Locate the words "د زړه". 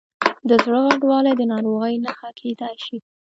0.49-0.79